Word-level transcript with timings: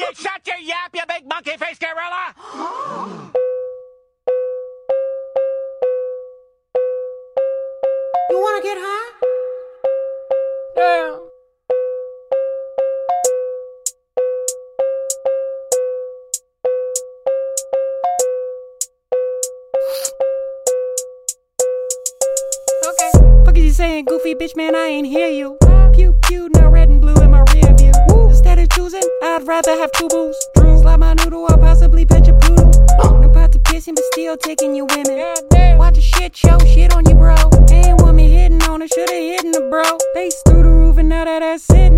You 0.00 0.06
shut 0.14 0.46
your 0.46 0.56
yap, 0.56 0.94
you 0.94 1.02
big 1.06 1.28
monkey 1.28 1.58
face 1.58 1.78
gorilla! 1.78 2.34
You 8.30 8.38
wanna 8.40 8.62
get 8.62 8.78
high? 8.80 9.12
Yeah. 10.76 11.18
Okay. 22.86 23.44
Fuck 23.44 23.58
is 23.58 23.64
you 23.64 23.72
saying, 23.72 24.04
goofy 24.06 24.34
bitch, 24.34 24.56
man? 24.56 24.74
I 24.74 24.86
ain't 24.86 25.08
hear 25.08 25.28
you. 25.28 25.58
Pew 25.92 26.14
pew, 26.22 26.48
no 26.54 26.70
rather 29.50 29.76
have 29.76 29.90
two 29.92 30.06
booze. 30.08 30.38
Slide 30.54 31.00
my 31.00 31.12
noodle 31.14 31.42
or 31.42 31.58
possibly 31.58 32.06
pitch 32.06 32.28
a 32.28 32.34
poodle. 32.34 32.70
No 33.20 33.28
pot 33.34 33.50
to 33.50 33.58
pissing, 33.58 33.96
but 33.96 34.04
still 34.12 34.36
taking 34.36 34.76
your 34.76 34.86
women. 34.86 35.18
Watch 35.76 35.98
a 35.98 36.00
shit 36.00 36.36
show, 36.36 36.56
shit 36.60 36.94
on 36.94 37.04
you, 37.08 37.16
bro. 37.16 37.34
Ain't 37.72 38.00
want 38.00 38.14
me 38.14 38.30
hitting 38.30 38.62
on 38.62 38.80
her, 38.80 38.86
shoulda 38.86 39.12
hitting 39.12 39.50
the 39.50 39.62
bro. 39.68 39.82
They 40.14 40.30
through 40.46 40.62
the 40.62 40.68
roof 40.68 40.98
and 40.98 41.08
now 41.08 41.24
that 41.24 41.42
ass 41.42 41.66
hitting 41.66 41.89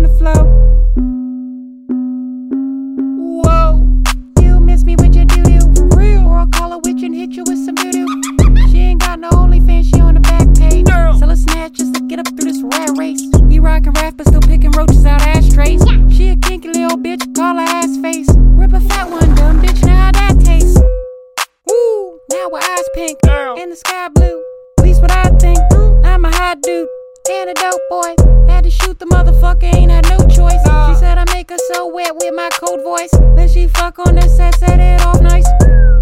now 22.95 23.01
her 23.01 23.49
eyes 23.49 23.55
pink 23.55 23.59
and 23.59 23.71
the 23.71 23.75
sky 23.75 24.09
blue. 24.09 24.43
At 24.77 24.83
least 24.83 25.01
what 25.01 25.11
I 25.11 25.29
think. 25.37 25.59
Mm, 25.71 26.05
I'm 26.05 26.25
a 26.25 26.31
hot 26.35 26.61
dude 26.61 26.87
and 27.29 27.49
a 27.49 27.53
dope 27.53 27.81
boy. 27.89 28.15
Had 28.47 28.63
to 28.63 28.71
shoot 28.71 28.99
the 28.99 29.05
motherfucker, 29.05 29.73
ain't 29.73 29.91
had 29.91 30.07
no 30.09 30.17
choice. 30.27 30.61
She 30.63 30.69
ah. 30.69 30.95
said 30.99 31.17
I 31.17 31.25
make 31.33 31.49
her 31.49 31.57
so 31.73 31.87
wet 31.87 32.15
with 32.15 32.33
my 32.33 32.49
cold 32.53 32.81
voice. 32.83 33.11
Then 33.35 33.47
she 33.47 33.67
fuck 33.67 33.99
on 33.99 34.15
the 34.15 34.27
set, 34.27 34.55
set 34.55 34.79
it 34.79 35.01
off 35.05 35.21
nice. 35.21 35.47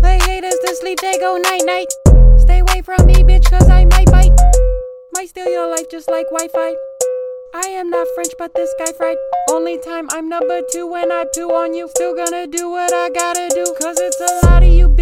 They 0.02 0.20
haters 0.20 0.58
to 0.66 0.76
sleep, 0.76 1.00
they 1.02 1.18
go 1.20 1.38
night 1.38 1.64
night. 1.66 1.88
Stay 2.40 2.60
away 2.60 2.82
from 2.82 3.06
me, 3.06 3.16
bitch, 3.16 3.50
cause 3.50 3.70
I 3.70 3.86
might 3.86 4.12
bite. 4.12 4.34
Might 5.14 5.30
steal 5.30 5.48
your 5.50 5.70
life 5.70 5.90
just 5.90 6.10
like 6.10 6.26
Wi 6.32 6.48
Fi. 6.54 6.76
I 7.54 7.68
am 7.68 7.90
not 7.90 8.08
French, 8.16 8.32
but 8.38 8.54
this 8.56 8.74
guy 8.80 8.94
fried. 8.94 9.18
Only 9.50 9.78
time 9.78 10.08
I'm 10.12 10.30
number 10.30 10.62
two 10.72 10.88
when 10.88 11.12
I 11.12 11.26
poo 11.36 11.50
on 11.52 11.74
you. 11.74 11.90
Still 11.90 12.16
gonna 12.16 12.48
do 12.48 12.70
what 12.70 12.94
I 12.94 13.10
gotta 13.10 13.50
do. 13.54 13.76
Cause 13.82 14.00
it's 14.00 14.22
a 14.22 14.46
lot 14.46 14.64
of 14.64 14.70
you 14.70 14.88
beat 14.88 15.01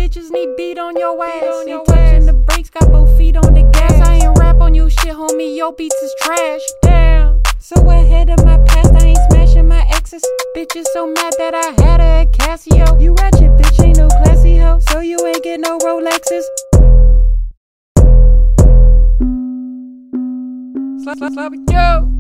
on 0.90 0.98
your 0.98 1.24
ass. 1.24 1.44
on 1.44 1.70
Ain't 1.70 1.86
touching 1.86 2.26
the 2.26 2.34
brakes, 2.34 2.70
got 2.70 2.92
both 2.92 3.16
feet 3.18 3.36
on 3.36 3.54
the 3.54 3.64
gas. 3.74 3.94
I 4.08 4.26
ain't 4.26 4.40
rap 4.40 4.60
on 4.60 4.74
you 4.74 4.90
shit, 4.90 5.14
homie. 5.14 5.56
Your 5.56 5.72
beats 5.74 5.96
is 5.96 6.14
trash. 6.22 6.62
Damn. 6.82 7.42
So 7.60 7.76
ahead 7.90 8.30
of 8.30 8.44
my 8.44 8.58
past, 8.66 8.94
I 8.94 9.08
ain't 9.08 9.20
smashing 9.32 9.68
my 9.68 9.86
exes. 9.92 10.24
Bitches 10.56 10.86
so 10.94 11.06
mad 11.06 11.34
that 11.38 11.54
I 11.54 11.82
had 11.82 12.02
at 12.02 12.32
Casio. 12.32 13.00
You 13.02 13.14
ratchet 13.14 13.52
bitch, 13.58 13.84
ain't 13.84 13.98
no 13.98 14.08
classy 14.08 14.58
hoe. 14.58 14.80
So 14.80 15.00
you 15.00 15.18
ain't 15.26 15.44
get 15.44 15.60
no 15.60 15.78
Rolexes. 15.80 16.44
Slap, 21.04 21.18
slap, 21.18 21.34
slap, 21.34 21.54
yo. 21.70 22.19